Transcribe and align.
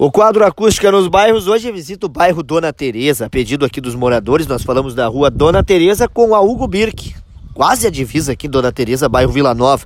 O 0.00 0.12
quadro 0.12 0.46
Acústica 0.46 0.92
nos 0.92 1.08
Bairros 1.08 1.48
hoje 1.48 1.72
visita 1.72 2.06
o 2.06 2.08
bairro 2.08 2.40
Dona 2.40 2.72
Teresa, 2.72 3.28
pedido 3.28 3.64
aqui 3.64 3.80
dos 3.80 3.96
moradores. 3.96 4.46
Nós 4.46 4.62
falamos 4.62 4.94
da 4.94 5.08
rua 5.08 5.28
Dona 5.28 5.60
Teresa 5.64 6.06
com 6.06 6.36
a 6.36 6.40
Hugo 6.40 6.68
Birk, 6.68 7.16
quase 7.52 7.84
a 7.84 7.90
divisa 7.90 8.30
aqui 8.30 8.46
Dona 8.46 8.70
Teresa, 8.70 9.08
bairro 9.08 9.32
Vila 9.32 9.52
Nova. 9.56 9.84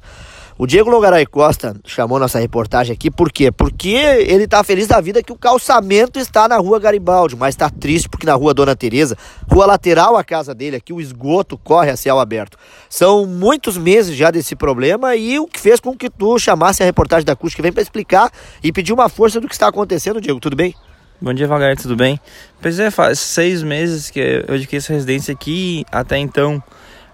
O 0.58 0.66
Diego 0.66 0.90
Longaray 0.90 1.24
Costa 1.24 1.74
chamou 1.86 2.18
nossa 2.18 2.38
reportagem 2.38 2.92
aqui, 2.92 3.10
por 3.10 3.32
quê? 3.32 3.50
Porque 3.50 3.88
ele 3.88 4.46
tá 4.46 4.62
feliz 4.62 4.86
da 4.86 5.00
vida 5.00 5.22
que 5.22 5.32
o 5.32 5.36
calçamento 5.36 6.18
está 6.18 6.46
na 6.46 6.58
rua 6.58 6.78
Garibaldi, 6.78 7.34
mas 7.36 7.56
tá 7.56 7.70
triste 7.70 8.08
porque 8.08 8.26
na 8.26 8.34
rua 8.34 8.52
Dona 8.52 8.76
Teresa, 8.76 9.16
rua 9.50 9.64
lateral 9.64 10.16
à 10.16 10.22
casa 10.22 10.54
dele, 10.54 10.76
aqui 10.76 10.92
o 10.92 11.00
esgoto 11.00 11.56
corre 11.56 11.90
a 11.90 11.96
céu 11.96 12.18
aberto. 12.18 12.58
São 12.88 13.26
muitos 13.26 13.78
meses 13.78 14.14
já 14.14 14.30
desse 14.30 14.54
problema 14.54 15.16
e 15.16 15.38
o 15.38 15.46
que 15.46 15.58
fez 15.58 15.80
com 15.80 15.96
que 15.96 16.10
tu 16.10 16.38
chamasse 16.38 16.82
a 16.82 16.86
reportagem 16.86 17.24
da 17.24 17.34
que 17.34 17.62
vem 17.62 17.72
para 17.72 17.82
explicar 17.82 18.30
e 18.62 18.70
pedir 18.70 18.92
uma 18.92 19.08
força 19.08 19.40
do 19.40 19.48
que 19.48 19.54
está 19.54 19.68
acontecendo, 19.68 20.20
Diego, 20.20 20.38
tudo 20.38 20.54
bem? 20.54 20.74
Bom 21.20 21.32
dia, 21.32 21.46
Vagar, 21.46 21.76
tudo 21.76 21.96
bem? 21.96 22.20
Pois 22.60 22.78
é, 22.78 22.90
faz 22.90 23.18
seis 23.18 23.62
meses 23.62 24.10
que 24.10 24.44
eu 24.46 24.54
adquiri 24.54 24.78
essa 24.78 24.92
residência 24.92 25.32
aqui, 25.32 25.84
até 25.90 26.18
então 26.18 26.62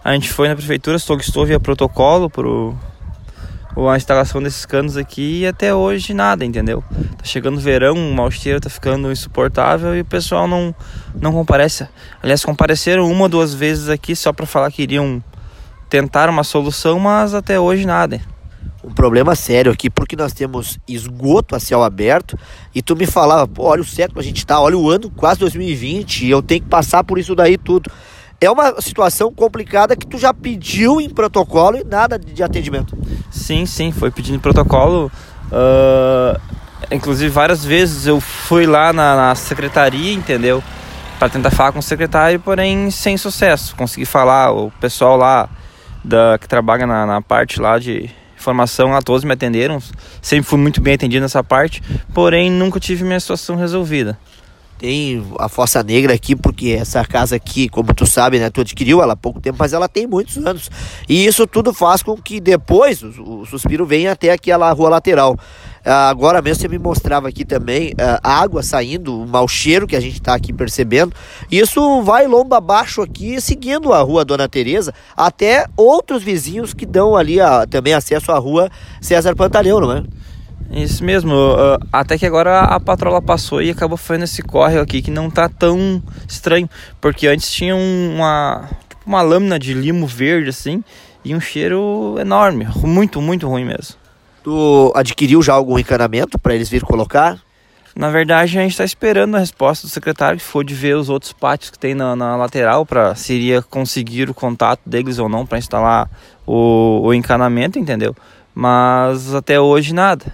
a 0.02 0.12
gente 0.12 0.32
foi 0.32 0.48
na 0.48 0.56
prefeitura, 0.56 0.98
solicitou 0.98 1.46
via 1.46 1.60
protocolo 1.60 2.28
pro 2.28 2.74
a 3.86 3.96
instalação 3.96 4.42
desses 4.42 4.64
canos 4.64 4.96
aqui 4.96 5.40
e 5.40 5.46
até 5.46 5.74
hoje 5.74 6.14
nada, 6.14 6.44
entendeu? 6.44 6.82
Tá 7.16 7.24
chegando 7.24 7.60
verão, 7.60 7.94
o 7.94 8.14
mau 8.14 8.30
cheiro 8.30 8.60
tá 8.60 8.70
ficando 8.70 9.12
insuportável 9.12 9.94
e 9.94 10.00
o 10.00 10.04
pessoal 10.04 10.48
não, 10.48 10.74
não 11.20 11.32
comparece. 11.32 11.86
Aliás, 12.22 12.44
compareceram 12.44 13.08
uma 13.08 13.24
ou 13.24 13.28
duas 13.28 13.54
vezes 13.54 13.88
aqui 13.88 14.16
só 14.16 14.32
para 14.32 14.46
falar 14.46 14.72
que 14.72 14.82
iriam 14.82 15.22
tentar 15.88 16.28
uma 16.28 16.42
solução, 16.42 16.98
mas 16.98 17.34
até 17.34 17.60
hoje 17.60 17.86
nada. 17.86 18.20
Um 18.82 18.92
problema 18.92 19.34
sério 19.34 19.70
aqui, 19.70 19.88
porque 19.88 20.16
nós 20.16 20.32
temos 20.32 20.78
esgoto 20.88 21.54
a 21.54 21.60
céu 21.60 21.82
aberto 21.82 22.38
e 22.74 22.82
tu 22.82 22.96
me 22.96 23.06
falava, 23.06 23.48
olha 23.58 23.82
o 23.82 23.84
século 23.84 24.18
a 24.18 24.24
gente 24.24 24.44
tá, 24.44 24.60
olha 24.60 24.76
o 24.76 24.90
ano, 24.90 25.10
quase 25.10 25.38
2020, 25.40 26.26
e 26.26 26.30
eu 26.30 26.42
tenho 26.42 26.62
que 26.62 26.68
passar 26.68 27.04
por 27.04 27.18
isso 27.18 27.34
daí 27.34 27.56
tudo. 27.56 27.90
É 28.40 28.50
uma 28.50 28.80
situação 28.80 29.32
complicada 29.32 29.96
que 29.96 30.06
tu 30.06 30.16
já 30.16 30.32
pediu 30.32 31.00
em 31.00 31.10
protocolo 31.10 31.76
e 31.76 31.84
nada 31.84 32.18
de 32.18 32.42
atendimento. 32.42 32.96
Sim, 33.38 33.64
sim, 33.64 33.92
foi 33.92 34.10
pedindo 34.10 34.40
protocolo. 34.40 35.10
Uh, 35.46 36.38
inclusive, 36.90 37.30
várias 37.30 37.64
vezes 37.64 38.06
eu 38.06 38.20
fui 38.20 38.66
lá 38.66 38.92
na, 38.92 39.16
na 39.16 39.34
secretaria, 39.34 40.12
entendeu? 40.12 40.62
Para 41.18 41.28
tentar 41.28 41.50
falar 41.50 41.72
com 41.72 41.78
o 41.78 41.82
secretário, 41.82 42.38
porém 42.40 42.90
sem 42.90 43.16
sucesso. 43.16 43.74
Consegui 43.76 44.04
falar, 44.04 44.52
o 44.52 44.70
pessoal 44.80 45.16
lá 45.16 45.48
da, 46.04 46.38
que 46.38 46.48
trabalha 46.48 46.86
na, 46.86 47.06
na 47.06 47.22
parte 47.22 47.60
lá 47.60 47.78
de 47.78 48.10
informação, 48.36 48.90
lá 48.90 49.00
todos 49.00 49.24
me 49.24 49.32
atenderam. 49.32 49.80
Sempre 50.20 50.48
fui 50.48 50.58
muito 50.58 50.80
bem 50.80 50.94
atendido 50.94 51.22
nessa 51.22 51.42
parte, 51.42 51.82
porém 52.12 52.50
nunca 52.50 52.78
tive 52.78 53.04
minha 53.04 53.18
situação 53.18 53.56
resolvida 53.56 54.18
tem 54.78 55.24
a 55.38 55.48
Fossa 55.48 55.82
Negra 55.82 56.14
aqui, 56.14 56.36
porque 56.36 56.70
essa 56.70 57.04
casa 57.04 57.36
aqui, 57.36 57.68
como 57.68 57.92
tu 57.92 58.06
sabe, 58.06 58.38
né, 58.38 58.48
tu 58.48 58.60
adquiriu 58.60 59.02
ela 59.02 59.14
há 59.14 59.16
pouco 59.16 59.40
tempo, 59.40 59.56
mas 59.58 59.72
ela 59.72 59.88
tem 59.88 60.06
muitos 60.06 60.36
anos. 60.38 60.70
E 61.08 61.26
isso 61.26 61.46
tudo 61.46 61.74
faz 61.74 62.02
com 62.02 62.16
que 62.16 62.40
depois 62.40 63.02
o, 63.02 63.40
o 63.40 63.46
suspiro 63.46 63.84
venha 63.84 64.12
até 64.12 64.30
aquela 64.30 64.70
rua 64.72 64.88
lateral. 64.88 65.36
Uh, 65.84 65.90
agora 65.90 66.40
mesmo 66.42 66.62
você 66.62 66.68
me 66.68 66.78
mostrava 66.78 67.28
aqui 67.28 67.44
também 67.44 67.90
uh, 67.90 68.20
água 68.22 68.62
saindo, 68.62 69.22
o 69.22 69.26
mau 69.26 69.48
cheiro 69.48 69.86
que 69.86 69.96
a 69.96 70.00
gente 70.00 70.14
está 70.14 70.34
aqui 70.34 70.52
percebendo. 70.52 71.12
Isso 71.50 72.02
vai 72.02 72.26
lomba 72.26 72.58
abaixo 72.58 73.02
aqui, 73.02 73.40
seguindo 73.40 73.92
a 73.92 74.00
rua 74.00 74.24
Dona 74.24 74.48
Teresa, 74.48 74.92
até 75.16 75.66
outros 75.76 76.22
vizinhos 76.22 76.72
que 76.72 76.86
dão 76.86 77.16
ali 77.16 77.40
a, 77.40 77.66
também 77.66 77.94
acesso 77.94 78.30
à 78.30 78.38
rua 78.38 78.70
César 79.00 79.34
Pantaleão, 79.34 79.80
não 79.80 79.92
é? 79.92 80.04
Isso 80.70 81.02
mesmo, 81.02 81.34
até 81.90 82.18
que 82.18 82.26
agora 82.26 82.60
a 82.60 82.78
patrola 82.78 83.22
passou 83.22 83.62
e 83.62 83.70
acabou 83.70 83.96
fazendo 83.96 84.24
esse 84.24 84.42
córrego 84.42 84.82
aqui 84.82 85.00
que 85.00 85.10
não 85.10 85.30
tá 85.30 85.48
tão 85.48 86.02
estranho, 86.28 86.68
porque 87.00 87.26
antes 87.26 87.50
tinha 87.50 87.74
uma, 87.74 88.68
tipo 88.88 89.02
uma 89.06 89.22
lâmina 89.22 89.58
de 89.58 89.72
limo 89.72 90.06
verde 90.06 90.50
assim 90.50 90.84
e 91.24 91.34
um 91.34 91.40
cheiro 91.40 92.16
enorme, 92.20 92.68
muito, 92.82 93.20
muito 93.20 93.48
ruim 93.48 93.64
mesmo. 93.64 93.96
Tu 94.44 94.92
adquiriu 94.94 95.42
já 95.42 95.54
algum 95.54 95.78
encanamento 95.78 96.38
para 96.38 96.54
eles 96.54 96.68
vir 96.68 96.82
colocar? 96.82 97.38
Na 97.96 98.10
verdade, 98.10 98.56
a 98.56 98.62
gente 98.62 98.72
está 98.72 98.84
esperando 98.84 99.34
a 99.36 99.40
resposta 99.40 99.86
do 99.86 99.90
secretário, 99.90 100.38
que 100.38 100.44
foi 100.44 100.64
de 100.64 100.74
ver 100.74 100.96
os 100.96 101.08
outros 101.08 101.32
pátios 101.32 101.70
que 101.70 101.78
tem 101.78 101.94
na, 101.94 102.14
na 102.14 102.36
lateral, 102.36 102.86
para 102.86 103.14
se 103.14 103.32
iria 103.32 103.60
conseguir 103.60 104.30
o 104.30 104.34
contato 104.34 104.80
deles 104.86 105.18
ou 105.18 105.28
não 105.28 105.44
para 105.44 105.58
instalar 105.58 106.08
o, 106.46 107.00
o 107.04 107.14
encanamento, 107.14 107.78
entendeu? 107.78 108.14
Mas 108.54 109.34
até 109.34 109.58
hoje 109.58 109.92
nada 109.92 110.26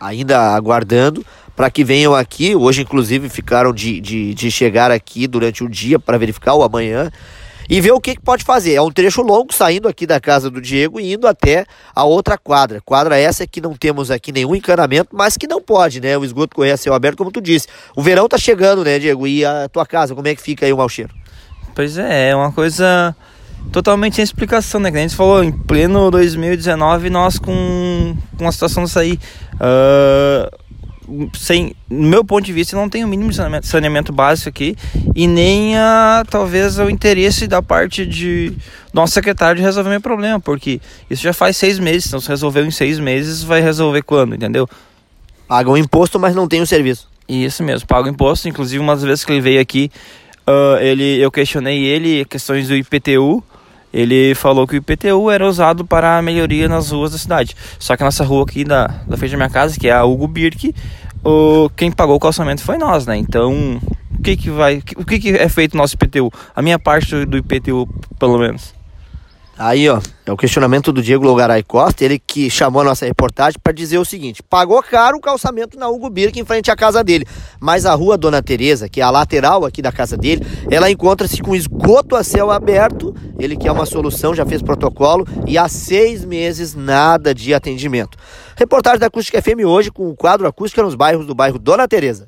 ainda 0.00 0.54
aguardando 0.54 1.24
para 1.54 1.70
que 1.70 1.82
venham 1.82 2.14
aqui. 2.14 2.54
Hoje, 2.54 2.82
inclusive, 2.82 3.28
ficaram 3.28 3.72
de, 3.72 4.00
de, 4.00 4.34
de 4.34 4.50
chegar 4.50 4.90
aqui 4.90 5.26
durante 5.26 5.64
o 5.64 5.68
dia 5.68 5.98
para 5.98 6.18
verificar 6.18 6.54
o 6.54 6.62
amanhã 6.62 7.10
e 7.68 7.80
ver 7.80 7.92
o 7.92 8.00
que, 8.00 8.14
que, 8.14 8.20
pode 8.20 8.44
fazer. 8.44 8.74
É 8.74 8.82
um 8.82 8.90
trecho 8.90 9.22
longo 9.22 9.52
saindo 9.52 9.88
aqui 9.88 10.06
da 10.06 10.20
casa 10.20 10.50
do 10.50 10.60
Diego 10.60 11.00
e 11.00 11.14
indo 11.14 11.26
até 11.26 11.66
a 11.94 12.04
outra 12.04 12.38
quadra. 12.38 12.80
Quadra 12.84 13.18
essa 13.18 13.46
que 13.46 13.60
não 13.60 13.74
temos 13.74 14.10
aqui 14.10 14.30
nenhum 14.32 14.54
encanamento, 14.54 15.10
mas 15.12 15.36
que 15.36 15.46
não 15.46 15.60
pode, 15.60 16.00
né? 16.00 16.16
O 16.16 16.24
esgoto 16.24 16.54
correr 16.54 16.72
a 16.72 16.76
céu 16.76 16.94
aberto, 16.94 17.18
como 17.18 17.30
tu 17.30 17.40
disse. 17.40 17.66
O 17.96 18.02
verão 18.02 18.28
tá 18.28 18.38
chegando, 18.38 18.84
né, 18.84 18.98
Diego? 18.98 19.26
E 19.26 19.44
a 19.44 19.68
tua 19.68 19.86
casa, 19.86 20.14
como 20.14 20.28
é 20.28 20.34
que 20.34 20.42
fica 20.42 20.66
aí 20.66 20.72
o 20.72 20.76
mau 20.76 20.88
cheiro? 20.88 21.14
Pois 21.74 21.98
é, 21.98 22.30
é 22.30 22.36
uma 22.36 22.52
coisa 22.52 23.14
totalmente 23.72 24.16
sem 24.16 24.22
explicação, 24.22 24.80
né? 24.80 24.90
Que 24.90 24.98
a 24.98 25.00
gente 25.00 25.16
falou, 25.16 25.42
em 25.42 25.52
pleno 25.52 26.10
2019, 26.10 27.10
nós 27.10 27.38
com, 27.38 28.16
com 28.36 28.48
a 28.48 28.52
situação 28.52 28.84
disso 28.84 28.98
aí. 28.98 29.18
Uh, 29.54 30.66
sem, 31.38 31.74
no 31.88 32.08
meu 32.08 32.24
ponto 32.24 32.44
de 32.44 32.52
vista, 32.52 32.76
não 32.76 32.88
tem 32.88 33.04
o 33.04 33.08
mínimo 33.08 33.30
de 33.30 33.36
saneamento, 33.36 33.66
saneamento 33.66 34.12
básico 34.12 34.48
aqui 34.48 34.76
e 35.14 35.28
nem 35.28 35.76
a, 35.76 36.24
talvez 36.28 36.78
o 36.78 36.90
interesse 36.90 37.46
da 37.46 37.62
parte 37.62 38.04
de 38.04 38.52
nosso 38.92 39.12
secretário 39.12 39.56
de 39.56 39.62
resolver 39.62 39.90
meu 39.90 40.00
problema, 40.00 40.40
porque 40.40 40.80
isso 41.08 41.22
já 41.22 41.32
faz 41.32 41.56
seis 41.56 41.78
meses, 41.78 42.08
então 42.08 42.18
se 42.18 42.28
resolveu 42.28 42.64
em 42.64 42.72
seis 42.72 42.98
meses, 42.98 43.42
vai 43.42 43.60
resolver 43.60 44.02
quando, 44.02 44.34
entendeu? 44.34 44.68
Pagam 45.46 45.76
imposto, 45.76 46.18
mas 46.18 46.34
não 46.34 46.48
tem 46.48 46.60
o 46.60 46.66
serviço. 46.66 47.08
Isso 47.28 47.62
mesmo, 47.62 47.86
paga 47.86 48.08
imposto. 48.08 48.48
Inclusive, 48.48 48.82
umas 48.82 49.02
vezes 49.02 49.24
que 49.24 49.32
ele 49.32 49.40
veio 49.40 49.60
aqui, 49.60 49.90
uh, 50.46 50.78
ele, 50.80 51.18
eu 51.18 51.30
questionei 51.30 51.84
ele 51.84 52.24
questões 52.24 52.68
do 52.68 52.76
IPTU 52.76 53.42
ele 53.96 54.34
falou 54.34 54.66
que 54.66 54.76
o 54.76 54.76
IPTU 54.76 55.30
era 55.30 55.48
usado 55.48 55.86
para 55.86 56.18
a 56.18 56.22
melhoria 56.22 56.68
nas 56.68 56.90
ruas 56.90 57.12
da 57.12 57.18
cidade. 57.18 57.56
Só 57.78 57.96
que 57.96 58.02
a 58.02 58.06
nossa 58.06 58.22
rua 58.22 58.44
aqui 58.44 58.62
da, 58.62 58.88
da 59.06 59.16
frente 59.16 59.30
da 59.30 59.38
minha 59.38 59.48
casa, 59.48 59.80
que 59.80 59.88
é 59.88 59.92
a 59.92 60.04
Hugo 60.04 60.28
Birk, 60.28 60.74
o, 61.24 61.70
quem 61.74 61.90
pagou 61.90 62.14
o 62.14 62.20
calçamento 62.20 62.60
foi 62.60 62.76
nós, 62.76 63.06
né? 63.06 63.16
Então, 63.16 63.80
o 64.18 64.22
que 64.22 64.36
que 64.36 64.50
vai, 64.50 64.82
o 64.96 65.04
que 65.04 65.18
que 65.18 65.30
é 65.30 65.48
feito 65.48 65.74
no 65.74 65.82
nosso 65.82 65.94
IPTU? 65.94 66.30
A 66.54 66.60
minha 66.60 66.78
parte 66.78 67.24
do 67.24 67.38
IPTU, 67.38 67.88
pelo 68.18 68.38
menos. 68.38 68.74
Aí, 69.58 69.88
ó, 69.88 69.98
é 70.26 70.32
o 70.32 70.36
questionamento 70.36 70.92
do 70.92 71.00
Diego 71.00 71.24
Logaray 71.24 71.62
Costa, 71.62 72.04
ele 72.04 72.18
que 72.18 72.50
chamou 72.50 72.82
a 72.82 72.84
nossa 72.84 73.06
reportagem 73.06 73.60
para 73.62 73.72
dizer 73.72 73.98
o 73.98 74.04
seguinte: 74.04 74.42
pagou 74.42 74.82
caro 74.82 75.18
o 75.18 75.20
calçamento 75.20 75.78
na 75.78 75.88
Hugo 75.88 76.10
Birk 76.10 76.38
em 76.38 76.44
frente 76.44 76.68
à 76.68 76.74
casa 76.74 77.04
dele, 77.04 77.24
mas 77.60 77.86
a 77.86 77.94
rua 77.94 78.18
Dona 78.18 78.42
Teresa, 78.42 78.88
que 78.88 79.00
é 79.00 79.04
a 79.04 79.10
lateral 79.10 79.64
aqui 79.64 79.80
da 79.80 79.92
casa 79.92 80.16
dele, 80.16 80.44
ela 80.68 80.90
encontra-se 80.90 81.40
com 81.40 81.54
esgoto 81.54 82.16
a 82.16 82.24
céu 82.24 82.50
aberto. 82.50 83.14
Ele 83.38 83.56
quer 83.56 83.70
uma 83.70 83.86
solução, 83.86 84.34
já 84.34 84.44
fez 84.44 84.60
protocolo 84.60 85.24
e 85.46 85.56
há 85.56 85.68
seis 85.68 86.24
meses 86.24 86.74
nada 86.74 87.32
de 87.32 87.54
atendimento. 87.54 88.18
Reportagem 88.56 88.98
da 88.98 89.06
Acústica 89.06 89.40
FM 89.40 89.64
hoje 89.64 89.92
com 89.92 90.08
o 90.08 90.16
quadro 90.16 90.48
Acústica 90.48 90.82
nos 90.82 90.96
bairros 90.96 91.26
do 91.26 91.34
bairro 91.34 91.58
Dona 91.58 91.86
Teresa. 91.86 92.26